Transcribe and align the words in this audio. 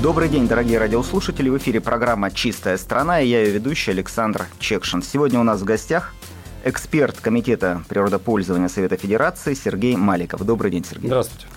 Добрый 0.00 0.28
день, 0.28 0.46
дорогие 0.46 0.78
радиослушатели. 0.78 1.48
В 1.48 1.58
эфире 1.58 1.80
программа 1.80 2.30
«Чистая 2.30 2.76
страна» 2.76 3.20
и 3.20 3.26
я 3.26 3.42
ее 3.42 3.50
ведущий 3.50 3.90
Александр 3.90 4.46
Чекшин. 4.60 5.02
Сегодня 5.02 5.40
у 5.40 5.42
нас 5.42 5.60
в 5.60 5.64
гостях 5.64 6.14
эксперт 6.64 7.18
Комитета 7.20 7.82
природопользования 7.88 8.68
Совета 8.68 8.96
Федерации 8.96 9.54
Сергей 9.54 9.96
Маликов. 9.96 10.44
Добрый 10.44 10.70
день, 10.70 10.84
Сергей. 10.84 11.08
Здравствуйте. 11.08 11.48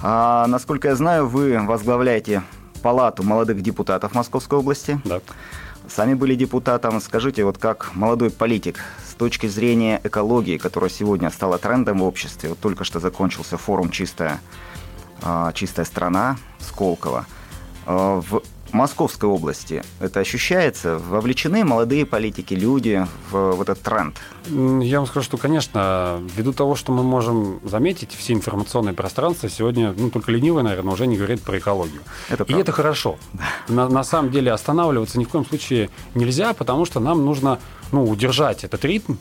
А, 0.00 0.46
насколько 0.46 0.86
я 0.86 0.94
знаю, 0.94 1.28
вы 1.28 1.58
возглавляете 1.58 2.44
Палату 2.80 3.24
молодых 3.24 3.60
депутатов 3.60 4.14
Московской 4.14 4.60
области. 4.60 5.00
Да. 5.04 5.20
Сами 5.88 6.14
были 6.14 6.36
депутатом. 6.36 7.00
Скажите, 7.00 7.44
вот 7.44 7.58
как 7.58 7.90
молодой 7.96 8.30
политик, 8.30 8.78
с 9.04 9.14
точки 9.14 9.48
зрения 9.48 10.00
экологии, 10.04 10.58
которая 10.58 10.90
сегодня 10.90 11.28
стала 11.28 11.58
трендом 11.58 11.98
в 11.98 12.04
обществе, 12.04 12.50
вот 12.50 12.60
только 12.60 12.84
что 12.84 13.00
закончился 13.00 13.58
форум 13.58 13.90
«Чистая, 13.90 14.40
а, 15.22 15.52
чистая 15.52 15.84
страна» 15.84 16.36
Сколково. 16.60 17.26
А, 17.86 18.20
В 18.20 18.42
Московской 18.72 19.28
области 19.28 19.84
это 20.00 20.20
ощущается? 20.20 20.98
Вовлечены 20.98 21.64
молодые 21.64 22.04
политики, 22.04 22.54
люди 22.54 23.06
в, 23.30 23.52
в 23.52 23.62
этот 23.62 23.80
тренд? 23.80 24.16
Я 24.50 24.98
вам 24.98 25.06
скажу, 25.06 25.24
что, 25.24 25.36
конечно, 25.36 26.20
ввиду 26.36 26.52
того, 26.52 26.74
что 26.74 26.92
мы 26.92 27.04
можем 27.04 27.60
заметить, 27.62 28.12
все 28.12 28.32
информационные 28.32 28.92
пространства 28.94 29.48
сегодня, 29.48 29.94
ну, 29.96 30.10
только 30.10 30.32
ленивый, 30.32 30.64
наверное, 30.64 30.92
уже 30.92 31.06
не 31.06 31.16
говорит 31.16 31.42
про 31.42 31.58
экологию. 31.58 32.00
Это 32.28 32.42
И 32.42 32.46
правда. 32.46 32.62
это 32.62 32.72
хорошо. 32.72 33.16
На, 33.68 33.88
на 33.88 34.02
самом 34.02 34.32
деле 34.32 34.50
останавливаться 34.50 35.20
ни 35.20 35.24
в 35.24 35.28
коем 35.28 35.46
случае 35.46 35.88
нельзя, 36.14 36.52
потому 36.52 36.84
что 36.84 36.98
нам 36.98 37.24
нужно 37.24 37.60
ну, 37.92 38.02
удержать 38.04 38.64
этот 38.64 38.84
ритм, 38.84 39.14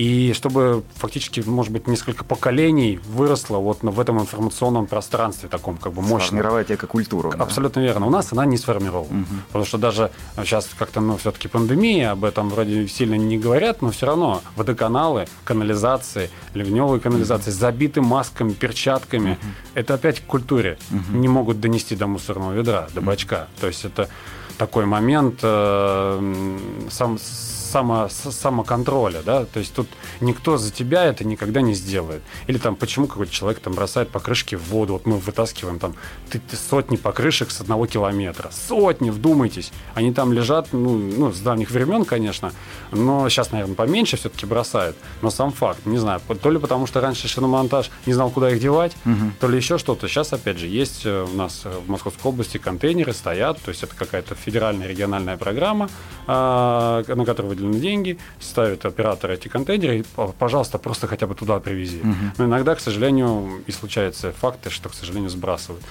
и 0.00 0.32
чтобы 0.32 0.82
фактически, 0.94 1.40
может 1.40 1.74
быть, 1.74 1.86
несколько 1.86 2.24
поколений 2.24 2.98
выросло 3.06 3.58
вот 3.58 3.82
в 3.82 4.00
этом 4.00 4.18
информационном 4.18 4.86
пространстве 4.86 5.50
таком 5.50 5.76
как 5.76 5.92
бы 5.92 6.00
мощном. 6.00 6.38
Сформировать 6.38 6.72
экокультуру. 6.72 7.32
да? 7.32 7.44
Абсолютно 7.44 7.80
верно. 7.80 8.06
У 8.06 8.10
нас 8.10 8.32
она 8.32 8.46
не 8.46 8.56
сформирована. 8.56 9.26
Потому 9.48 9.66
что 9.66 9.76
даже 9.76 10.10
сейчас 10.38 10.70
как-то, 10.78 11.02
ну, 11.02 11.18
все-таки 11.18 11.48
пандемия, 11.48 12.12
об 12.12 12.24
этом 12.24 12.48
вроде 12.48 12.88
сильно 12.88 13.16
не 13.16 13.36
говорят, 13.36 13.82
но 13.82 13.90
все 13.90 14.06
равно 14.06 14.40
водоканалы, 14.56 15.28
канализации, 15.44 16.30
ливневые 16.54 16.98
канализации 16.98 17.50
забиты 17.50 18.00
масками, 18.00 18.52
перчатками. 18.52 19.38
Это 19.74 19.92
опять 19.92 20.20
к 20.20 20.24
культуре. 20.24 20.78
Не 21.12 21.28
могут 21.28 21.60
донести 21.60 21.94
до 21.94 22.06
мусорного 22.06 22.54
ведра, 22.54 22.88
до 22.94 23.02
бачка. 23.02 23.48
То 23.60 23.66
есть 23.66 23.84
это 23.84 24.08
такой 24.56 24.86
момент 24.86 25.40
э, 25.42 26.58
сам, 26.88 27.18
само, 27.70 28.08
самоконтроля, 28.08 29.22
да, 29.24 29.44
то 29.44 29.60
есть 29.60 29.74
тут 29.74 29.88
никто 30.20 30.56
за 30.58 30.70
тебя 30.72 31.04
это 31.04 31.24
никогда 31.24 31.60
не 31.60 31.74
сделает. 31.74 32.22
Или 32.48 32.58
там, 32.58 32.76
почему 32.76 33.06
какой-то 33.06 33.32
человек 33.32 33.60
там 33.60 33.74
бросает 33.74 34.08
покрышки 34.10 34.56
в 34.56 34.64
воду, 34.70 34.94
вот 34.94 35.06
мы 35.06 35.18
вытаскиваем 35.18 35.78
там 35.78 35.94
ты- 36.30 36.40
ты 36.40 36.56
сотни 36.56 36.96
покрышек 36.96 37.50
с 37.50 37.60
одного 37.60 37.86
километра, 37.86 38.50
сотни, 38.52 39.10
вдумайтесь, 39.10 39.72
они 39.94 40.12
там 40.12 40.32
лежат, 40.32 40.68
ну, 40.72 40.96
ну, 40.98 41.32
с 41.32 41.40
давних 41.40 41.70
времен, 41.70 42.04
конечно, 42.04 42.52
но 42.92 43.28
сейчас, 43.28 43.52
наверное, 43.52 43.74
поменьше 43.76 44.16
все-таки 44.16 44.46
бросают, 44.46 44.96
но 45.22 45.30
сам 45.30 45.52
факт, 45.52 45.86
не 45.86 45.98
знаю, 45.98 46.20
то 46.42 46.50
ли 46.50 46.58
потому, 46.58 46.86
что 46.86 47.00
раньше 47.00 47.28
шиномонтаж 47.28 47.90
не 48.06 48.12
знал, 48.14 48.30
куда 48.30 48.50
их 48.50 48.60
девать, 48.60 48.96
то 49.40 49.48
ли 49.48 49.56
еще 49.56 49.78
что-то. 49.78 50.08
Сейчас, 50.08 50.32
опять 50.32 50.58
же, 50.58 50.66
есть 50.66 51.02
э, 51.04 51.26
у 51.32 51.36
нас 51.36 51.62
э, 51.64 51.70
в 51.86 51.88
Московской 51.90 52.28
области 52.30 52.58
контейнеры 52.58 53.12
стоят, 53.12 53.60
то 53.62 53.68
есть 53.70 53.82
это 53.82 53.94
какая-то 53.94 54.34
федеральная 54.34 54.86
региональная 54.88 55.36
программа, 55.36 55.88
а, 56.26 57.02
на 57.06 57.24
которую 57.24 57.50
выделены 57.60 57.80
деньги, 57.80 58.18
ставят 58.40 58.84
оператор 58.84 59.30
эти 59.30 59.48
контейнеры, 59.48 59.98
и, 59.98 60.04
пожалуйста, 60.38 60.78
просто 60.78 61.06
хотя 61.06 61.26
бы 61.26 61.34
туда 61.34 61.60
привези. 61.60 62.02
Но 62.38 62.44
иногда, 62.46 62.74
к 62.74 62.80
сожалению, 62.80 63.62
и 63.66 63.72
случаются 63.72 64.32
факты, 64.32 64.70
что, 64.70 64.88
к 64.88 64.94
сожалению, 64.94 65.30
сбрасывают. 65.30 65.84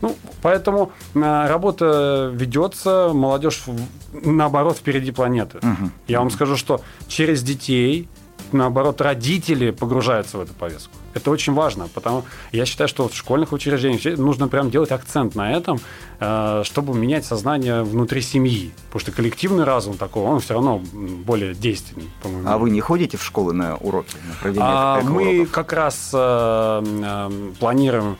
Ну, 0.00 0.16
поэтому 0.42 0.92
э, 1.14 1.48
работа 1.48 2.30
ведется, 2.34 3.10
молодежь, 3.12 3.64
наоборот, 4.12 4.76
впереди 4.76 5.12
планеты. 5.12 5.60
Я 6.06 6.18
вам 6.20 6.30
скажу, 6.30 6.56
что 6.56 6.80
через 7.08 7.42
детей 7.42 8.08
наоборот, 8.52 9.00
родители 9.00 9.70
погружаются 9.70 10.38
в 10.38 10.40
эту 10.40 10.54
повестку. 10.54 10.92
Это 11.18 11.30
очень 11.30 11.52
важно, 11.52 11.88
потому 11.94 12.24
я 12.52 12.64
считаю, 12.64 12.88
что 12.88 13.08
в 13.08 13.14
школьных 13.14 13.52
учреждениях 13.52 14.18
нужно 14.18 14.48
прям 14.48 14.70
делать 14.70 14.92
акцент 14.92 15.34
на 15.34 15.52
этом, 15.52 15.80
э, 16.20 16.62
чтобы 16.64 16.94
менять 16.94 17.24
сознание 17.26 17.82
внутри 17.82 18.22
семьи. 18.22 18.72
Потому 18.86 19.00
что 19.00 19.12
коллективный 19.12 19.64
разум 19.64 19.96
такого, 19.96 20.28
он 20.30 20.40
все 20.40 20.54
равно 20.54 20.80
более 21.24 21.54
действенный, 21.54 22.08
по-моему. 22.22 22.48
А 22.48 22.56
вы 22.58 22.70
не 22.70 22.80
ходите 22.80 23.16
в 23.16 23.24
школы 23.24 23.52
на 23.52 23.76
уроки, 23.76 24.16
на 24.44 24.48
А, 24.60 25.00
мы 25.02 25.46
как 25.46 25.72
раз 25.72 26.10
э, 26.14 26.18
э, 26.18 27.52
планируем 27.58 28.16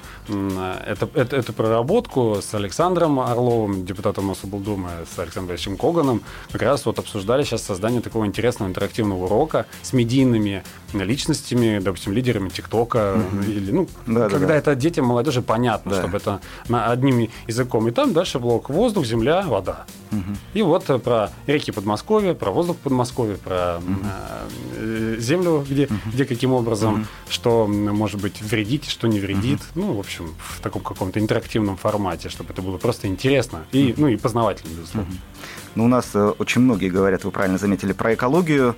это, 0.87 1.08
это- 1.14 1.37
эту 1.37 1.53
проработку 1.54 2.41
с 2.42 2.53
Александром 2.54 3.19
Орловым, 3.20 3.87
депутатом 3.87 4.26
Мособлдумы, 4.26 4.91
с 5.14 5.19
Александром 5.19 5.47
Борисовичем 5.47 5.76
Коганом. 5.78 6.20
Как 6.53 6.60
раз 6.62 6.84
вот 6.84 6.98
обсуждали 6.98 7.44
сейчас 7.44 7.62
создание 7.62 8.00
такого 8.03 8.26
интересного 8.26 8.69
интерактивного 8.69 9.25
урока 9.25 9.64
с 9.82 9.92
медийными 9.94 10.62
личностями, 10.92 11.78
допустим, 11.78 12.12
лидерами 12.12 12.48
ТикТока. 12.88 13.21
Или, 13.47 13.71
ну, 13.71 13.88
когда 14.06 14.56
это 14.56 14.75
детям, 14.75 15.06
молодежи 15.06 15.43
понятно, 15.43 15.93
Да. 15.93 16.00
чтобы 16.00 16.16
это 16.16 16.41
на 16.69 16.91
одним 16.91 17.28
языком. 17.47 17.88
И 17.88 17.91
там 17.91 18.12
дальше 18.12 18.38
блок 18.38 18.71
воздух, 18.71 19.04
земля, 19.04 19.43
вода. 19.47 19.87
И 20.54 20.62
вот 20.62 20.88
э, 20.91 20.99
про 20.99 21.31
реки 21.47 21.71
Подмосковья, 21.71 22.34
про 22.34 22.50
воздух 22.50 22.76
Подмосковья, 22.78 23.37
про 23.37 23.81
э, 24.76 25.16
землю, 25.19 25.65
где, 25.69 25.88
где 26.06 26.25
каким 26.25 26.53
образом, 26.53 27.06
что 27.28 27.66
может 27.66 28.21
быть 28.21 28.41
вредит, 28.41 28.84
что 28.87 29.06
не 29.06 29.20
вредит. 29.20 29.60
Ну, 29.75 29.93
в 29.93 29.99
общем, 30.00 30.34
в 30.38 30.60
таком 30.60 30.82
каком-то 30.82 31.20
интерактивном 31.20 31.76
формате, 31.76 32.28
чтобы 32.31 32.53
это 32.53 32.62
было 32.62 32.78
просто 32.78 33.06
интересно 33.06 33.65
и, 33.72 33.94
ну, 33.97 34.09
и 34.09 34.16
познавательно, 34.16 34.70
безусловно. 34.75 35.12
Ну, 35.75 35.84
у 35.84 35.88
нас 35.88 36.10
э, 36.15 36.32
очень 36.38 36.62
многие 36.62 36.88
говорят, 36.88 37.25
вы 37.25 37.31
правильно 37.31 37.59
заметили, 37.59 37.93
про 37.93 38.15
экологию, 38.15 38.75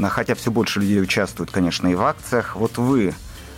хотя 0.00 0.34
все 0.34 0.50
больше 0.50 0.80
людей 0.80 1.02
участвуют, 1.02 1.50
конечно, 1.50 1.88
и 1.88 1.94
в 1.94 2.02
акциях. 2.02 2.54
Вот 2.56 2.78
вы 2.78 3.14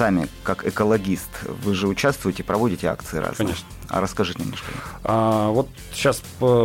сами, 0.00 0.28
как 0.44 0.66
экологист, 0.66 1.28
вы 1.62 1.74
же 1.74 1.86
участвуете, 1.86 2.42
проводите 2.42 2.86
акции 2.86 3.18
разные. 3.18 3.36
Конечно. 3.36 3.66
А 3.90 4.00
расскажите 4.00 4.40
немножко. 4.40 4.66
А, 5.04 5.50
вот 5.50 5.68
сейчас 5.92 6.22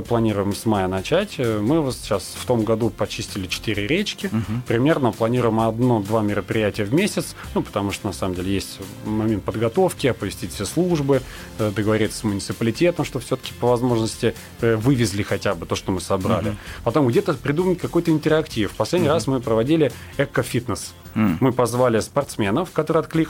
планируем 0.07 0.55
с 0.55 0.65
мая 0.65 0.87
начать. 0.87 1.37
Мы 1.39 1.81
вот 1.81 1.95
сейчас 1.95 2.35
в 2.39 2.45
том 2.45 2.63
году 2.63 2.91
почистили 2.91 3.47
4 3.47 3.87
речки. 3.87 4.29
Примерно 4.67 5.11
планируем 5.11 5.59
одно-два 5.59 6.21
мероприятия 6.21 6.85
в 6.85 6.93
месяц. 6.93 7.35
Ну, 7.55 7.61
потому 7.61 7.91
что 7.91 8.07
на 8.07 8.13
самом 8.13 8.35
деле 8.35 8.53
есть 8.53 8.79
момент 9.05 9.43
подготовки, 9.43 10.07
оповестить 10.07 10.53
все 10.53 10.65
службы, 10.65 11.21
э, 11.57 11.71
договориться 11.75 12.19
с 12.19 12.23
муниципалитетом, 12.23 13.03
что 13.03 13.19
все-таки 13.19 13.53
по 13.59 13.67
возможности 13.67 14.33
э, 14.61 14.75
вывезли 14.75 15.23
хотя 15.23 15.55
бы 15.55 15.65
то, 15.65 15.75
что 15.75 15.91
мы 15.91 15.99
собрали. 15.99 16.55
Потом 16.83 17.07
где-то 17.07 17.33
придумать 17.33 17.79
какой-то 17.79 18.11
интерактив. 18.11 18.71
Последний 18.71 19.09
раз 19.09 19.27
мы 19.27 19.41
проводили 19.41 19.91
эко-фитнес. 20.17 20.93
М. 21.15 21.37
Мы 21.39 21.53
позвали 21.53 21.99
спортсменов, 22.01 22.71
которые 22.71 23.01
откликнулись, 23.01 23.24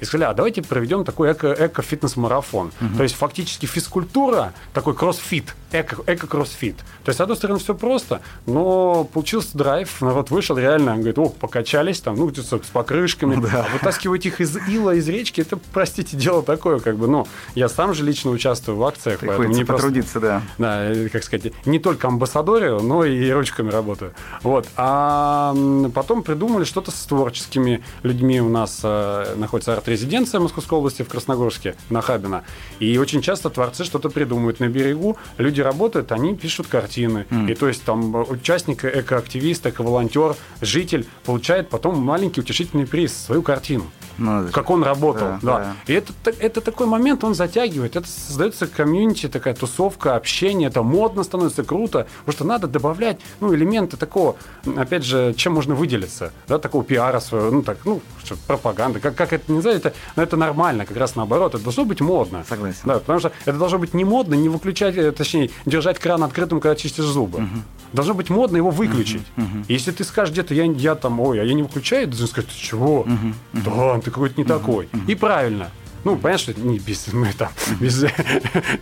и 0.00 0.04
сказали, 0.04 0.30
а 0.30 0.34
давайте 0.34 0.62
проведем 0.62 1.04
такой 1.04 1.32
эко- 1.32 1.54
эко-фитнес-марафон. 1.58 2.72
То 2.96 3.02
есть 3.02 3.14
фактически 3.14 3.66
физкультура, 3.66 4.52
такой 4.72 4.94
кроссфит, 4.94 5.54
эко- 5.72 6.02
эко-кроссфит. 6.06 6.76
То 7.04 7.10
есть, 7.10 7.18
с 7.18 7.20
одной 7.20 7.36
стороны, 7.36 7.58
все 7.58 7.74
просто, 7.74 8.20
но 8.46 9.04
получился 9.04 9.56
драйв, 9.56 10.00
народ 10.00 10.30
вышел, 10.30 10.56
реально, 10.56 10.92
он 10.92 10.98
говорит, 10.98 11.18
о, 11.18 11.28
покачались 11.28 12.00
там, 12.00 12.16
ну, 12.16 12.26
где-то 12.28 12.58
с 12.58 12.68
покрышками, 12.72 13.36
а 13.54 13.66
вытаскивать 13.72 14.26
их 14.26 14.40
из 14.40 14.56
ила, 14.68 14.94
из 14.94 15.08
речки, 15.08 15.40
это, 15.40 15.58
простите, 15.72 16.16
дело 16.16 16.42
такое, 16.42 16.78
как 16.80 16.96
бы, 16.96 17.06
ну, 17.08 17.26
я 17.54 17.68
сам 17.68 17.94
же 17.94 18.04
лично 18.04 18.30
участвую 18.30 18.76
в 18.78 18.84
акциях, 18.84 19.20
Приходится 19.20 19.58
не 19.58 19.64
просто- 19.64 19.86
потрудиться, 19.86 20.20
да. 20.20 20.42
да, 20.58 20.84
э, 20.90 21.08
как 21.08 21.22
сказать, 21.24 21.52
не 21.64 21.78
только 21.78 22.08
амбассадорию, 22.08 22.80
но 22.80 23.04
и 23.04 23.30
ручками 23.30 23.70
работаю. 23.70 24.12
Вот. 24.42 24.66
А 24.76 25.54
потом 25.94 26.22
придумали 26.22 26.64
что-то 26.64 26.90
с 26.90 27.04
творческими 27.04 27.82
людьми. 28.02 28.40
У 28.40 28.48
нас 28.48 28.80
э, 28.82 29.15
находится 29.36 29.72
арт-резиденция 29.72 30.40
Московской 30.40 30.78
области 30.78 31.02
в 31.02 31.08
Красногорске, 31.08 31.74
на 31.90 32.00
Хабина. 32.00 32.44
И 32.80 32.98
очень 32.98 33.22
часто 33.22 33.50
творцы 33.50 33.84
что-то 33.84 34.10
придумывают 34.10 34.60
на 34.60 34.68
берегу. 34.68 35.16
Люди 35.38 35.60
работают, 35.60 36.12
они 36.12 36.34
пишут 36.34 36.66
картины. 36.66 37.26
И 37.48 37.54
то 37.54 37.68
есть 37.68 37.84
там 37.84 38.14
участник, 38.14 38.84
экоактивист, 38.84 39.66
эко-волонтер, 39.66 40.36
житель 40.60 41.06
получает 41.24 41.68
потом 41.68 41.98
маленький 41.98 42.40
утешительный 42.40 42.86
приз, 42.86 43.16
свою 43.16 43.42
картину. 43.42 43.84
ну, 44.18 44.48
как 44.52 44.70
он 44.70 44.82
работал. 44.82 45.28
Да, 45.42 45.58
да. 45.58 45.58
Да. 45.58 45.92
И 45.92 45.94
это, 45.94 46.12
это 46.38 46.60
такой 46.60 46.86
момент, 46.86 47.24
он 47.24 47.34
затягивает. 47.34 47.96
Это 47.96 48.06
создается 48.08 48.66
комьюнити, 48.66 49.28
такая 49.28 49.54
тусовка, 49.54 50.16
общение, 50.16 50.68
это 50.68 50.82
модно 50.82 51.22
становится, 51.22 51.64
круто. 51.64 52.06
Потому 52.20 52.32
что 52.32 52.44
надо 52.44 52.66
добавлять 52.66 53.20
ну, 53.40 53.54
элементы 53.54 53.96
такого, 53.96 54.36
опять 54.76 55.04
же, 55.04 55.34
чем 55.36 55.54
можно 55.54 55.74
выделиться, 55.74 56.32
да, 56.48 56.58
такого 56.58 56.84
пиара 56.84 57.20
своего, 57.20 57.50
ну, 57.50 57.62
так, 57.62 57.78
ну, 57.84 58.00
что, 58.24 58.36
пропаганда, 58.46 59.00
как, 59.06 59.16
как 59.16 59.32
это 59.32 59.52
не 59.52 59.60
знаю, 59.60 59.76
это, 59.76 59.92
но 60.16 60.22
это 60.22 60.36
нормально, 60.36 60.86
как 60.86 60.96
раз 60.96 61.14
наоборот, 61.14 61.54
это 61.54 61.62
должно 61.62 61.84
быть 61.84 62.00
модно. 62.00 62.44
Согласен. 62.48 62.80
Да, 62.84 62.98
потому 62.98 63.18
что 63.20 63.32
это 63.44 63.58
должно 63.58 63.78
быть 63.78 63.94
не 63.94 64.04
модно, 64.04 64.34
не 64.34 64.48
выключать, 64.48 64.96
э, 64.96 65.12
точнее, 65.12 65.50
держать 65.64 65.98
кран 65.98 66.22
открытым, 66.22 66.60
когда 66.60 66.74
чистишь 66.74 67.04
зубы. 67.04 67.38
Угу. 67.38 67.48
Должно 67.92 68.14
быть 68.14 68.30
модно 68.30 68.56
его 68.56 68.70
выключить. 68.70 69.26
Угу. 69.36 69.46
Угу. 69.46 69.64
Если 69.68 69.92
ты 69.92 70.04
скажешь 70.04 70.32
где-то, 70.32 70.54
я, 70.54 70.64
я 70.64 70.94
там, 70.94 71.20
ой, 71.20 71.40
а 71.40 71.44
я 71.44 71.54
не 71.54 71.62
выключаю, 71.62 72.04
ты 72.04 72.10
должен 72.10 72.28
сказать, 72.28 72.50
ты 72.50 72.56
чего? 72.56 73.00
Угу. 73.00 73.64
Да, 73.64 74.00
ты 74.00 74.10
какой-то 74.10 74.34
не 74.36 74.44
угу. 74.44 74.52
такой. 74.52 74.88
Угу. 74.92 75.02
И 75.06 75.14
правильно. 75.14 75.70
Ну, 76.04 76.16
понятно, 76.16 76.52
что 76.52 76.60
не 76.60 76.78
без, 76.78 77.06
мы 77.12 77.32
там, 77.32 77.50
без, 77.80 78.04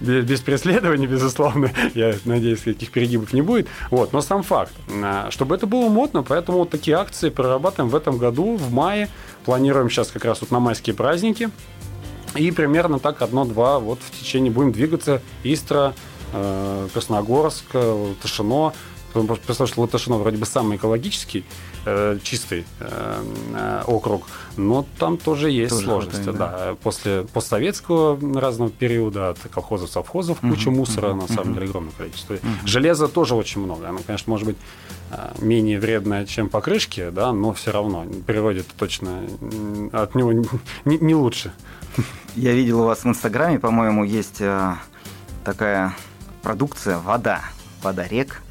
без, 0.01 0.25
без 0.25 0.41
преследования, 0.41 1.07
безусловно, 1.07 1.71
я 1.95 2.15
надеюсь, 2.25 2.61
каких 2.61 2.91
перегибов 2.91 3.33
не 3.33 3.43
будет. 3.43 3.69
Вот, 3.91 4.13
но 4.13 4.21
сам 4.21 4.43
факт, 4.43 4.73
а, 4.91 5.31
чтобы 5.31 5.55
это 5.55 5.67
было 5.67 5.89
модно, 5.89 6.23
поэтому 6.23 6.59
вот 6.59 6.71
такие 6.71 6.97
акции 6.97 7.31
прорабатываем 7.31 7.91
в 7.91 7.97
этом 7.97 8.19
году, 8.19 8.57
в 8.57 8.73
мае. 8.73 9.09
Планируем 9.45 9.91
сейчас 9.91 10.09
как 10.09 10.25
раз 10.25 10.41
вот 10.41 10.51
на 10.51 10.61
майские 10.61 10.95
праздники. 10.95 11.51
И 12.35 12.51
примерно 12.51 12.99
так 12.99 13.23
одно-два 13.23 13.79
вот 13.79 14.01
в 14.01 14.19
течение 14.19 14.51
будем 14.51 14.73
двигаться. 14.73 15.23
Истра, 15.45 15.95
э, 16.33 16.89
Красногорск, 16.93 17.65
Ташино. 18.23 18.73
Представляешь, 19.23 19.73
что 19.73 19.81
Латышино 19.83 20.19
вроде 20.19 20.37
бы 20.37 20.47
самый 20.47 20.77
экологический, 20.77 21.45
э, 21.87 22.19
чистый 22.23 22.65
э, 22.81 23.23
э, 23.55 23.83
округ, 23.87 24.25
но 24.57 24.85
там 24.99 25.17
тоже 25.17 25.51
есть 25.51 25.71
тоже 25.71 25.85
сложности. 25.87 26.23
Хватает, 26.25 26.39
да. 26.39 26.67
да. 26.71 26.75
После 26.83 27.23
постсоветского 27.23 28.41
разного 28.41 28.71
периода 28.71 29.31
от 29.31 29.39
колхозов, 29.51 29.91
совхозов 29.91 30.41
куча 30.41 30.69
угу, 30.69 30.79
мусора, 30.79 31.11
угу, 31.11 31.23
на 31.23 31.29
самом 31.29 31.51
угу. 31.51 31.55
деле, 31.55 31.67
огромное 31.69 31.93
количество. 31.97 32.35
Угу. 32.35 32.43
Железа 32.65 33.09
тоже 33.09 33.35
очень 33.35 33.61
много. 33.61 33.89
Оно, 33.89 34.01
конечно, 34.05 34.31
может 34.31 34.47
быть 34.47 34.57
э, 35.11 35.33
менее 35.39 35.79
вредное, 35.79 36.27
чем 36.27 36.49
покрышки, 36.49 37.11
да, 37.11 37.33
но 37.33 37.53
все 37.53 37.71
равно 37.71 38.05
природе 38.27 38.61
это 38.61 38.75
точно 38.77 39.23
от 39.93 40.15
него 40.15 40.33
не, 40.85 40.99
не 40.99 41.15
лучше. 41.15 41.53
Я 42.35 42.53
видел 42.53 42.81
у 42.81 42.85
вас 42.85 43.05
в 43.05 43.07
Инстаграме, 43.07 43.59
по-моему, 43.61 44.03
есть 44.05 44.41
э, 44.41 44.75
такая 45.45 45.95
продукция 46.43 46.99
вода, 46.99 47.43
вода 47.83 48.07
рек. 48.09 48.43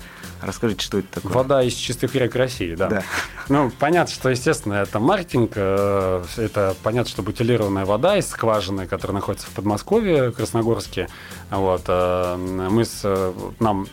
Расскажите, 0.45 0.83
что 0.83 0.99
это 0.99 1.07
такое? 1.09 1.31
Вода 1.31 1.63
из 1.63 1.73
чистых 1.73 2.15
рек 2.15 2.35
России, 2.35 2.75
да. 2.75 2.87
да. 2.87 3.03
Ну, 3.49 3.71
понятно, 3.79 4.13
что, 4.13 4.29
естественно, 4.29 4.75
это 4.75 4.99
маркетинг. 4.99 5.51
Э, 5.55 6.23
это 6.37 6.75
понятно, 6.83 7.09
что 7.09 7.23
бутилированная 7.23 7.85
вода 7.85 8.17
из 8.17 8.27
скважины, 8.27 8.87
которая 8.87 9.15
находится 9.15 9.47
в 9.47 9.51
Подмосковье, 9.51 10.31
Красногорске. 10.31 11.07
Вот. 11.49 11.83
Э, 11.87 12.35
мы 12.35 12.85
с, 12.85 13.33
нам 13.59 13.87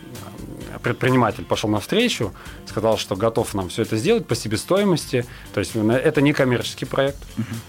предприниматель 0.83 1.45
пошел 1.45 1.69
навстречу, 1.71 2.33
сказал, 2.67 2.99
что 2.99 3.17
готов 3.17 3.53
нам 3.55 3.69
все 3.69 3.83
это 3.83 3.97
сделать 3.97 4.27
по 4.27 4.35
себестоимости. 4.35 5.27
То 5.53 5.61
есть 5.61 5.73
это 5.75 6.21
не 6.23 6.33
коммерческий 6.33 6.85
проект. 6.85 7.19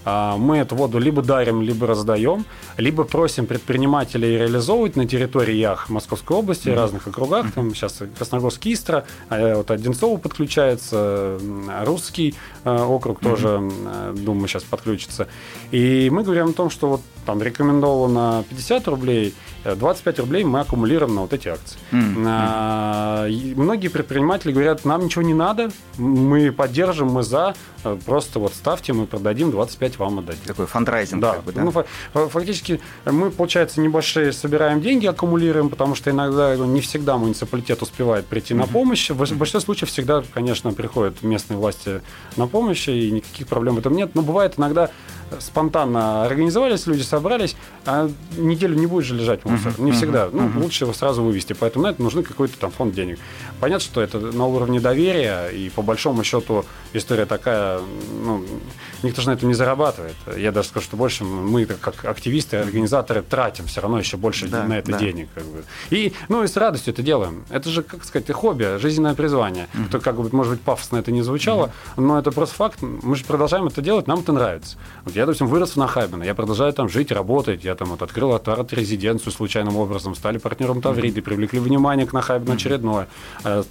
Uh-huh. 0.04 0.38
Мы 0.38 0.58
эту 0.58 0.76
воду 0.76 0.98
либо 0.98 1.22
дарим, 1.22 1.62
либо 1.62 1.86
раздаем, 1.86 2.44
либо 2.76 3.04
просим 3.04 3.46
предпринимателей 3.46 4.38
реализовывать 4.38 4.96
на 4.96 5.06
территориях 5.06 5.88
Московской 5.88 6.36
области, 6.36 6.68
uh-huh. 6.68 6.74
разных 6.74 7.06
округах. 7.06 7.46
Uh-huh. 7.46 7.52
Там 7.52 7.74
сейчас 7.74 8.00
Красногорский 8.16 8.71
Истра, 8.72 9.04
а 9.28 9.56
вот 9.56 9.70
Одинцово 9.70 10.18
подключается, 10.18 11.38
русский 11.84 12.34
э, 12.64 12.70
округ 12.70 13.20
тоже, 13.20 13.60
э, 13.60 14.14
думаю, 14.16 14.48
сейчас 14.48 14.64
подключится. 14.64 15.28
И 15.70 16.08
мы 16.10 16.22
говорим 16.22 16.50
о 16.50 16.52
том, 16.52 16.70
что 16.70 16.88
вот 16.88 17.00
там 17.24 17.42
рекомендовано 17.42 18.44
50 18.50 18.88
рублей, 18.88 19.34
25 19.64 20.18
э, 20.18 20.22
рублей 20.22 20.44
мы 20.44 20.60
аккумулируем 20.60 21.14
на 21.14 21.20
вот 21.22 21.32
эти 21.32 21.48
акции. 21.48 21.78
Mm-hmm. 21.92 23.54
Многие 23.54 23.88
предприниматели 23.88 24.52
говорят, 24.52 24.84
нам 24.84 25.04
ничего 25.04 25.22
не 25.22 25.34
надо, 25.34 25.70
мы 25.98 26.52
поддержим, 26.52 27.08
мы 27.08 27.22
за, 27.22 27.54
э, 27.84 27.96
просто 28.04 28.38
вот 28.38 28.54
ставьте, 28.54 28.92
мы 28.92 29.06
продадим, 29.06 29.50
25 29.50 29.98
вам 29.98 30.18
отдадим. 30.20 30.42
Такой 30.46 30.66
фандрайзинг. 30.66 31.20
Да, 31.20 31.34
как 31.34 31.44
бы, 31.44 31.52
да? 31.52 31.62
Ну, 31.62 32.28
фактически 32.28 32.80
мы, 33.04 33.30
получается, 33.30 33.80
небольшие 33.80 34.32
собираем 34.32 34.80
деньги, 34.80 35.06
аккумулируем, 35.06 35.68
потому 35.68 35.94
что 35.94 36.10
иногда 36.10 36.56
не 36.56 36.80
всегда 36.80 37.16
муниципалитет 37.16 37.82
успевает 37.82 38.26
прийти 38.26 38.54
mm-hmm. 38.54 38.58
на 38.58 38.66
помощь. 38.66 39.10
В 39.10 39.16
большинстве 39.16 39.60
случаев 39.60 39.90
всегда, 39.90 40.22
конечно, 40.34 40.72
приходят 40.72 41.22
местные 41.22 41.58
власти 41.58 42.00
на 42.36 42.46
помощь, 42.46 42.88
и 42.88 43.10
никаких 43.10 43.46
проблем 43.46 43.76
в 43.76 43.78
этом 43.78 43.94
нет. 43.94 44.14
Но 44.14 44.22
бывает 44.22 44.54
иногда 44.58 44.90
спонтанно 45.40 46.24
организовались, 46.24 46.86
люди 46.86 47.02
собрались, 47.12 47.56
а 47.84 48.10
неделю 48.38 48.74
не 48.74 48.86
будет 48.86 49.04
же 49.04 49.14
лежать 49.14 49.44
мусор. 49.44 49.72
Uh-huh, 49.72 49.82
не 49.82 49.92
всегда. 49.92 50.24
Uh-huh, 50.24 50.30
ну, 50.32 50.48
uh-huh. 50.48 50.62
лучше 50.62 50.84
его 50.84 50.94
сразу 50.94 51.22
вывести. 51.22 51.52
Поэтому 51.52 51.84
на 51.84 51.90
это 51.90 52.02
нужны 52.02 52.22
какой-то 52.22 52.58
там 52.58 52.70
фонд 52.70 52.94
денег. 52.94 53.18
Понятно, 53.60 53.84
что 53.84 54.00
это 54.00 54.18
на 54.18 54.46
уровне 54.46 54.80
доверия, 54.80 55.48
и 55.48 55.68
по 55.68 55.82
большому 55.82 56.24
счету 56.24 56.64
история 56.94 57.26
такая, 57.26 57.80
ну, 58.24 58.44
никто 59.02 59.20
же 59.20 59.28
на 59.28 59.34
этом 59.34 59.48
не 59.48 59.54
зарабатывает. 59.54 60.14
Я 60.36 60.52
даже 60.52 60.68
скажу, 60.68 60.84
что 60.84 60.96
больше 60.96 61.24
мы, 61.24 61.66
как 61.66 62.04
активисты, 62.04 62.56
организаторы, 62.56 63.22
тратим 63.22 63.66
все 63.66 63.82
равно 63.82 63.98
еще 63.98 64.16
больше 64.16 64.48
да, 64.48 64.64
на 64.64 64.78
это 64.78 64.92
да. 64.92 64.98
денег. 64.98 65.28
Как 65.34 65.44
бы. 65.44 65.64
И, 65.90 66.14
ну, 66.28 66.42
и 66.42 66.46
с 66.46 66.56
радостью 66.56 66.94
это 66.94 67.02
делаем. 67.02 67.44
Это 67.50 67.68
же, 67.68 67.82
как 67.82 68.04
сказать, 68.04 68.30
хобби, 68.32 68.78
жизненное 68.78 69.14
призвание. 69.14 69.68
Uh-huh. 69.74 69.90
То, 69.90 70.00
как 70.00 70.16
бы, 70.16 70.28
может 70.32 70.52
быть, 70.54 70.62
пафосно 70.62 70.96
это 70.96 71.12
не 71.12 71.22
звучало, 71.22 71.66
uh-huh. 71.66 72.00
но 72.00 72.18
это 72.18 72.32
просто 72.32 72.54
факт. 72.54 72.78
Мы 72.80 73.16
же 73.16 73.24
продолжаем 73.24 73.66
это 73.66 73.82
делать, 73.82 74.06
нам 74.06 74.20
это 74.20 74.32
нравится. 74.32 74.78
Вот 75.04 75.14
я, 75.14 75.26
допустим, 75.26 75.48
вырос 75.48 75.72
в 75.72 75.76
Нахабино, 75.76 76.22
я 76.22 76.34
продолжаю 76.34 76.72
там 76.72 76.88
жить, 76.88 77.01
работать. 77.10 77.64
Я 77.64 77.74
там 77.74 77.88
вот 77.88 78.02
открыл 78.02 78.34
арт-резиденцию 78.34 79.32
случайным 79.32 79.76
образом, 79.76 80.14
стали 80.14 80.38
партнером 80.38 80.80
Тавриды, 80.80 81.20
mm-hmm. 81.20 81.24
привлекли 81.24 81.58
внимание 81.58 82.06
к 82.06 82.12
Нахабино 82.12 82.52
mm-hmm. 82.52 82.56
очередное. 82.56 83.08
Э, 83.44 83.62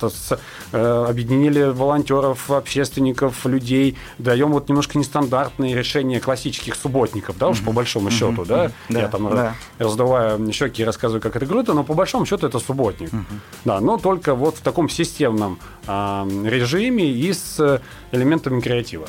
э, 0.71 1.05
объединили 1.07 1.63
волонтеров, 1.63 2.49
общественников, 2.51 3.45
людей, 3.45 3.97
даем 4.17 4.51
вот 4.51 4.67
немножко 4.69 4.97
нестандартные 4.97 5.75
решения 5.75 6.19
классических 6.19 6.75
субботников, 6.75 7.37
да, 7.37 7.49
уж 7.49 7.61
по 7.61 7.71
большому 7.71 8.09
mm-hmm. 8.09 8.11
счету, 8.11 8.45
да. 8.45 8.65
Mm-hmm. 8.65 8.99
Я 8.99 9.07
там 9.07 9.29
да. 9.29 9.55
раздуваю 9.77 10.51
щеки 10.51 10.81
и 10.81 10.85
рассказываю, 10.85 11.21
как 11.21 11.35
это 11.35 11.45
круто, 11.45 11.73
но 11.73 11.83
по 11.83 11.93
большому 11.93 12.25
счету 12.25 12.47
это 12.47 12.59
субботник. 12.59 13.13
Mm-hmm. 13.13 13.39
Да, 13.65 13.79
но 13.79 13.97
только 13.97 14.35
вот 14.35 14.57
в 14.57 14.61
таком 14.61 14.89
системном 14.89 15.59
э, 15.87 16.27
режиме 16.45 17.09
и 17.09 17.31
с 17.31 17.81
элементами 18.11 18.59
креатива. 18.59 19.07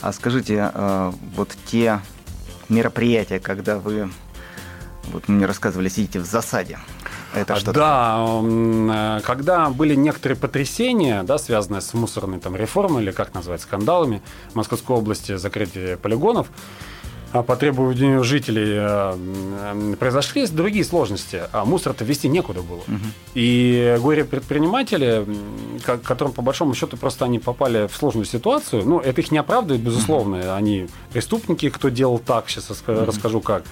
А 0.00 0.12
скажите, 0.12 0.70
а, 0.74 1.12
вот 1.34 1.50
те 1.66 2.00
мероприятия, 2.68 3.40
когда 3.40 3.78
вы, 3.78 4.10
вот 5.12 5.28
мне 5.28 5.46
рассказывали, 5.46 5.88
сидите 5.88 6.20
в 6.20 6.24
засаде, 6.24 6.78
это 7.34 7.56
что? 7.56 7.72
Да, 7.72 8.24
э, 8.42 9.20
когда 9.24 9.68
были 9.70 9.94
некоторые 9.94 10.38
потрясения, 10.38 11.22
да, 11.22 11.38
связанные 11.38 11.80
с 11.80 11.92
мусорной 11.94 12.40
там, 12.40 12.56
реформой, 12.56 13.02
или 13.02 13.10
как 13.10 13.34
назвать, 13.34 13.60
скандалами 13.60 14.22
в 14.52 14.54
Московской 14.54 14.96
области, 14.96 15.36
закрытие 15.36 15.96
полигонов, 15.96 16.48
по 17.32 17.56
требованию 17.56 18.24
жителей 18.24 18.76
э, 18.78 19.94
произошли 19.98 20.46
другие 20.46 20.84
сложности, 20.84 21.42
а 21.52 21.64
мусор-то 21.64 22.04
вести 22.04 22.28
некуда 22.28 22.62
было. 22.62 22.78
Угу. 22.78 23.06
И 23.34 23.98
горе-предприниматели, 24.00 25.26
которым 25.84 26.32
по 26.32 26.42
большому 26.42 26.74
счету 26.74 26.96
просто 26.96 27.26
они 27.26 27.38
попали 27.38 27.86
в 27.86 27.94
сложную 27.94 28.24
ситуацию, 28.24 28.84
ну, 28.84 28.98
это 28.98 29.20
их 29.20 29.30
не 29.30 29.38
оправдывает, 29.38 29.82
безусловно, 29.82 30.38
угу. 30.38 30.52
они 30.52 30.88
преступники, 31.12 31.68
кто 31.68 31.90
делал 31.90 32.18
так, 32.18 32.48
сейчас 32.48 32.70
угу. 32.70 33.04
расскажу 33.04 33.40
как. 33.40 33.64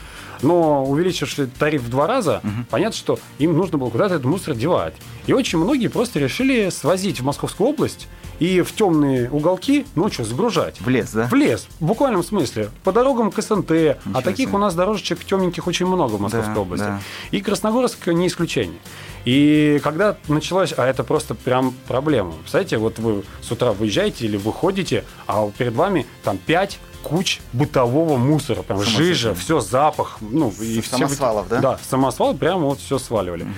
Но 0.43 0.85
увеличивший 0.85 1.47
тариф 1.47 1.83
в 1.83 1.89
два 1.89 2.07
раза, 2.07 2.41
угу. 2.43 2.67
понятно, 2.71 2.97
что 2.97 3.19
им 3.39 3.57
нужно 3.57 3.79
было 3.79 3.89
куда-то 3.89 4.17
этот 4.17 4.27
мусор 4.27 4.55
девать. 4.55 4.95
И 5.27 5.33
очень 5.33 5.59
многие 5.59 5.89
просто 5.89 6.19
решили 6.19 6.69
свозить 6.69 7.21
в 7.21 7.25
Московскую 7.25 7.71
область 7.71 8.07
и 8.39 8.61
в 8.61 8.73
темные 8.73 9.31
уголки 9.31 9.87
ночью 9.95 10.25
загружать. 10.25 10.81
В 10.81 10.89
лес, 10.89 11.11
да? 11.13 11.27
В 11.27 11.35
лес, 11.35 11.67
в 11.81 11.87
буквальном 11.87 12.23
смысле. 12.23 12.71
По 12.85 12.93
дорогам 12.93 13.31
к 13.31 13.39
СНТ. 13.47 13.71
Ничего 13.71 13.97
а 14.13 14.23
таких 14.23 14.49
себе. 14.49 14.57
у 14.57 14.59
нас 14.59 14.75
дорожечек 14.75 15.25
темненьких 15.25 15.67
очень 15.67 15.87
много 15.87 16.15
в 16.15 16.21
Московской 16.21 16.55
да, 16.55 16.61
области. 16.61 16.85
Да. 16.85 17.01
И 17.31 17.41
Красногорск 17.41 18.07
не 18.09 18.27
исключение. 18.27 18.79
И 19.25 19.81
когда 19.83 20.17
началось, 20.29 20.73
а 20.77 20.87
это 20.87 21.03
просто 21.03 21.35
прям 21.35 21.75
проблема. 21.89 22.33
Представляете, 22.33 22.79
вот 22.79 22.99
вы 22.99 23.25
с 23.41 23.51
утра 23.51 23.73
выезжаете 23.73 24.25
или 24.25 24.37
выходите, 24.37 25.05
а 25.27 25.51
перед 25.57 25.75
вами 25.75 26.07
там 26.23 26.39
пять 26.39 26.79
куч 27.07 27.41
бытового 27.53 28.17
мусора, 28.17 28.63
прям 28.63 28.83
жижа, 28.83 29.35
все 29.35 29.61
запах, 29.61 30.19
ну 30.21 30.53
и 30.61 30.83
самосвалов, 30.83 31.47
все, 31.47 31.55
да? 31.55 31.61
Да, 31.61 31.79
самосвал 31.89 32.35
прямо 32.35 32.67
вот 32.67 32.81
все 32.81 32.99
сваливали. 32.99 33.43
Угу. 33.43 33.53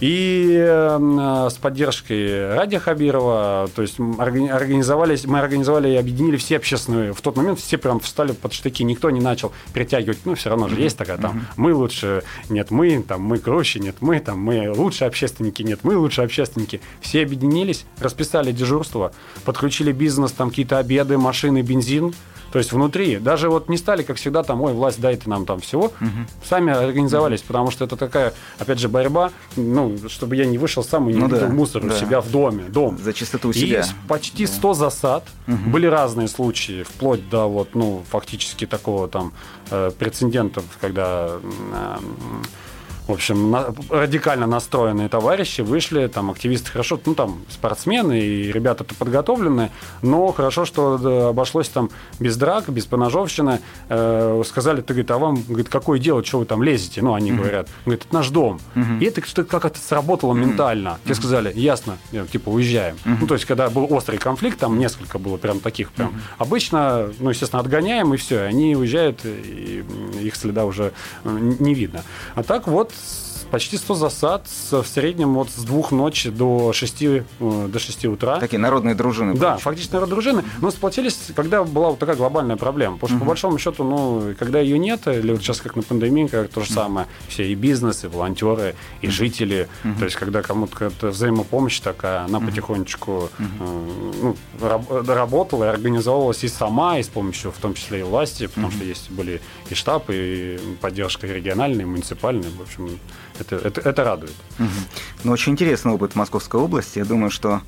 И 0.00 0.56
э, 0.58 1.48
с 1.50 1.54
поддержкой 1.54 2.54
Ради 2.54 2.78
Хабирова, 2.78 3.70
то 3.74 3.82
есть 3.82 3.98
организовались, 3.98 5.24
мы 5.24 5.38
организовали 5.38 5.88
и 5.88 5.96
объединили 5.96 6.36
все 6.36 6.56
общественные, 6.56 7.12
в 7.12 7.20
тот 7.20 7.36
момент 7.36 7.60
все 7.60 7.78
прям 7.78 8.00
встали 8.00 8.32
под 8.32 8.52
штыки, 8.52 8.82
никто 8.82 9.10
не 9.10 9.20
начал 9.20 9.52
притягивать, 9.72 10.18
ну, 10.24 10.34
все 10.34 10.50
равно 10.50 10.68
же 10.68 10.80
есть 10.80 10.98
такая 10.98 11.18
там, 11.18 11.46
мы 11.56 11.74
лучше, 11.74 12.22
нет, 12.48 12.70
мы, 12.70 13.02
там, 13.02 13.22
мы 13.22 13.38
круче, 13.38 13.80
нет, 13.80 13.96
мы, 14.00 14.20
там, 14.20 14.38
мы 14.40 14.70
лучше 14.72 15.04
общественники, 15.04 15.62
нет, 15.62 15.80
мы 15.84 15.96
лучше 15.96 16.22
общественники. 16.22 16.80
Все 17.00 17.22
объединились, 17.22 17.86
расписали 17.98 18.52
дежурство, 18.52 19.12
подключили 19.44 19.92
бизнес, 19.92 20.32
там, 20.32 20.50
какие-то 20.50 20.78
обеды, 20.78 21.18
машины, 21.18 21.62
бензин, 21.62 22.14
То 22.54 22.58
есть 22.58 22.70
внутри, 22.70 23.16
даже 23.16 23.50
вот 23.50 23.68
не 23.68 23.76
стали, 23.76 24.04
как 24.04 24.16
всегда, 24.16 24.44
там, 24.44 24.60
ой, 24.60 24.74
власть, 24.74 25.00
дайте 25.00 25.28
нам 25.28 25.44
там 25.44 25.58
всего, 25.58 25.86
угу. 25.86 26.08
сами 26.44 26.72
организовались, 26.72 27.40
угу. 27.40 27.48
потому 27.48 27.72
что 27.72 27.84
это 27.84 27.96
такая, 27.96 28.32
опять 28.60 28.78
же, 28.78 28.88
борьба, 28.88 29.32
ну, 29.56 29.98
чтобы 30.08 30.36
я 30.36 30.46
не 30.46 30.56
вышел 30.56 30.84
сам 30.84 31.10
и 31.10 31.12
не 31.12 31.18
ну, 31.18 31.28
да, 31.28 31.48
мусор 31.48 31.82
да. 31.82 31.92
у 31.92 31.98
себя 31.98 32.20
в 32.20 32.30
доме, 32.30 32.66
дом. 32.68 32.96
За 32.96 33.12
чистоту 33.12 33.52
себя. 33.52 33.78
Есть 33.78 33.96
почти 34.06 34.46
100 34.46 34.74
засад, 34.74 35.24
угу. 35.48 35.68
были 35.68 35.86
разные 35.86 36.28
случаи, 36.28 36.84
вплоть 36.84 37.28
до 37.28 37.48
вот, 37.48 37.74
ну, 37.74 38.04
фактически 38.08 38.66
такого 38.66 39.08
там 39.08 39.32
э, 39.72 39.90
прецедентов, 39.98 40.64
когда 40.80 41.30
э, 41.72 41.96
в 43.06 43.12
общем, 43.12 43.50
на, 43.50 43.66
радикально 43.90 44.46
настроенные 44.46 45.08
товарищи 45.08 45.60
вышли, 45.60 46.06
там 46.06 46.30
активисты 46.30 46.70
хорошо, 46.70 46.98
ну 47.04 47.14
там 47.14 47.42
спортсмены 47.50 48.18
и 48.18 48.50
ребята-то 48.50 48.94
подготовленные, 48.94 49.70
но 50.02 50.32
хорошо, 50.32 50.64
что 50.64 51.28
обошлось 51.28 51.68
там 51.68 51.90
без 52.18 52.36
драк, 52.36 52.68
без 52.68 52.86
поножовщины. 52.86 53.60
Э, 53.88 54.42
сказали, 54.46 54.80
ты, 54.80 54.94
говорит, 54.94 55.10
а 55.10 55.18
вам, 55.18 55.42
говорит, 55.42 55.68
какое 55.68 55.98
дело, 55.98 56.24
что 56.24 56.38
вы 56.38 56.46
там 56.46 56.62
лезете? 56.62 57.02
Ну, 57.02 57.14
они 57.14 57.30
mm-hmm. 57.30 57.36
говорят, 57.36 57.68
говорит, 57.84 58.04
это 58.06 58.14
наш 58.14 58.30
дом. 58.30 58.60
Mm-hmm. 58.74 59.00
И 59.00 59.04
это 59.04 59.26
что 59.26 59.44
как 59.44 59.64
это 59.64 59.78
сработало 59.78 60.32
mm-hmm. 60.32 60.38
ментально. 60.38 60.98
Тебе 61.04 61.14
сказали, 61.14 61.52
ясно, 61.54 61.98
типа, 62.32 62.48
уезжаем. 62.48 62.96
Mm-hmm. 63.04 63.16
Ну, 63.20 63.26
то 63.26 63.34
есть, 63.34 63.44
когда 63.44 63.68
был 63.68 63.86
острый 63.90 64.18
конфликт, 64.18 64.58
там 64.58 64.78
несколько 64.78 65.18
было 65.18 65.36
прям 65.36 65.60
таких 65.60 65.92
прям. 65.92 66.10
Mm-hmm. 66.10 66.38
Обычно, 66.38 67.10
ну, 67.18 67.30
естественно, 67.30 67.60
отгоняем, 67.60 68.14
и 68.14 68.16
все, 68.16 68.42
они 68.42 68.76
уезжают, 68.76 69.20
и 69.24 69.84
их 70.20 70.36
следа 70.36 70.64
уже 70.64 70.92
не 71.24 71.74
видно. 71.74 72.02
А 72.34 72.42
так 72.42 72.66
вот, 72.66 72.93
Peace. 72.94 73.33
Почти 73.54 73.76
100 73.76 73.94
засад 73.94 74.48
в 74.72 74.84
среднем 74.84 75.34
вот 75.34 75.48
с 75.48 75.62
двух 75.62 75.92
ночи 75.92 76.28
до 76.30 76.72
6, 76.72 77.02
э, 77.02 77.22
до 77.38 77.78
6 77.78 78.06
утра. 78.06 78.40
Такие 78.40 78.58
народные 78.58 78.96
дружины. 78.96 79.34
Да, 79.34 79.58
фактически 79.58 79.92
народные 79.92 80.14
дружины. 80.14 80.42
Но 80.60 80.72
сплотились, 80.72 81.16
когда 81.36 81.62
была 81.62 81.90
вот 81.90 82.00
такая 82.00 82.16
глобальная 82.16 82.56
проблема. 82.56 82.96
Потому 82.96 83.08
что, 83.08 83.16
угу. 83.16 83.24
по 83.24 83.28
большому 83.28 83.58
счету, 83.58 83.84
ну, 83.84 84.34
когда 84.40 84.58
ее 84.58 84.76
нет, 84.76 85.06
или 85.06 85.30
вот 85.30 85.40
сейчас 85.40 85.60
как 85.60 85.76
на 85.76 85.82
пандемии, 85.82 86.26
как 86.26 86.48
то 86.48 86.62
же 86.62 86.72
самое, 86.72 87.06
все 87.28 87.46
и 87.46 87.54
бизнес, 87.54 88.02
и 88.02 88.08
волонтеры, 88.08 88.74
и 89.02 89.08
жители. 89.08 89.68
Угу. 89.84 89.98
То 90.00 90.04
есть, 90.06 90.16
когда 90.16 90.42
кому-то 90.42 90.90
взаимопомощь 91.00 91.78
такая, 91.78 92.24
она 92.24 92.38
угу. 92.38 92.46
потихонечку 92.46 93.30
э, 93.38 93.44
ну, 94.20 94.36
работала 94.58 95.64
и 95.64 95.68
организовывалась 95.68 96.42
и 96.42 96.48
сама, 96.48 96.98
и 96.98 97.04
с 97.04 97.08
помощью, 97.08 97.52
в 97.52 97.58
том 97.58 97.74
числе 97.74 98.00
и 98.00 98.02
власти, 98.02 98.48
потому 98.48 98.66
угу. 98.66 98.76
что 98.76 98.84
есть 98.84 99.10
были 99.10 99.40
и 99.70 99.74
штаб, 99.74 100.06
и 100.08 100.58
поддержка 100.80 101.28
региональная, 101.28 101.82
и 101.82 101.88
муниципальная. 101.88 102.50
В 102.50 102.62
общем, 102.62 102.98
это, 103.46 103.68
это, 103.68 103.80
это 103.80 104.04
радует. 104.04 104.34
Угу. 104.58 104.68
Ну, 105.24 105.32
очень 105.32 105.52
интересный 105.52 105.92
опыт 105.92 106.14
Московской 106.14 106.60
области. 106.60 106.98
Я 106.98 107.04
думаю, 107.04 107.30
что 107.30 107.62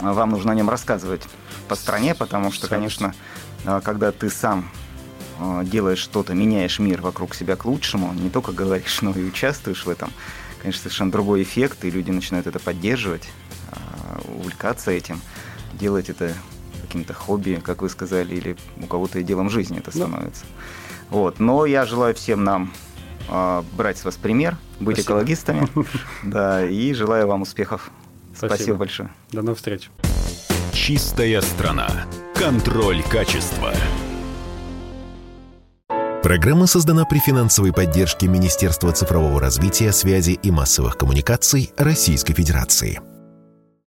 вам 0.00 0.30
нужно 0.30 0.52
о 0.52 0.54
нем 0.54 0.68
рассказывать 0.68 1.22
по 1.68 1.76
стране, 1.76 2.14
потому 2.14 2.52
что, 2.52 2.68
конечно, 2.68 3.14
а, 3.64 3.80
когда 3.80 4.12
ты 4.12 4.28
сам 4.28 4.68
а, 5.38 5.64
делаешь 5.64 5.98
что-то, 5.98 6.34
меняешь 6.34 6.78
мир 6.78 7.00
вокруг 7.00 7.34
себя 7.34 7.56
к 7.56 7.64
лучшему, 7.64 8.12
не 8.12 8.30
только 8.30 8.52
говоришь, 8.52 9.02
но 9.02 9.12
и 9.12 9.24
участвуешь 9.24 9.86
в 9.86 9.88
этом, 9.88 10.12
конечно, 10.60 10.82
совершенно 10.82 11.12
другой 11.12 11.42
эффект, 11.42 11.84
и 11.84 11.90
люди 11.90 12.10
начинают 12.10 12.46
это 12.46 12.58
поддерживать, 12.58 13.28
а, 13.70 14.20
увлекаться 14.28 14.90
этим, 14.90 15.20
делать 15.72 16.10
это 16.10 16.34
каким-то 16.82 17.14
хобби, 17.14 17.60
как 17.64 17.82
вы 17.82 17.88
сказали, 17.88 18.34
или 18.34 18.56
у 18.80 18.86
кого-то 18.86 19.18
и 19.18 19.24
делом 19.24 19.50
жизни 19.50 19.78
это 19.78 19.90
становится. 19.90 20.42
Да. 20.42 20.48
Вот. 21.10 21.40
Но 21.40 21.66
я 21.66 21.86
желаю 21.86 22.14
всем 22.14 22.44
нам 22.44 22.72
а, 22.72 22.83
брать 23.28 23.98
с 23.98 24.04
вас 24.04 24.16
пример, 24.16 24.56
быть 24.80 24.96
Спасибо. 24.96 25.14
экологистами. 25.14 25.68
Да, 26.24 26.64
и 26.64 26.92
желаю 26.92 27.26
вам 27.26 27.42
успехов. 27.42 27.90
Спасибо. 28.34 28.54
Спасибо 28.54 28.76
большое. 28.78 29.08
До 29.32 29.42
новых 29.42 29.58
встреч. 29.58 29.90
Чистая 30.72 31.40
страна. 31.40 31.88
Контроль 32.34 33.02
качества. 33.02 33.72
Программа 36.22 36.66
создана 36.66 37.04
при 37.04 37.18
финансовой 37.18 37.72
поддержке 37.72 38.28
Министерства 38.28 38.92
цифрового 38.92 39.40
развития, 39.40 39.92
связи 39.92 40.38
и 40.42 40.50
массовых 40.50 40.96
коммуникаций 40.96 41.70
Российской 41.76 42.32
Федерации. 42.32 43.00